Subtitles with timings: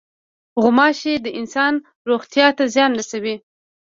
[0.61, 1.73] غوماشې د انسان
[2.09, 3.35] روغتیا ته زیان رسوي.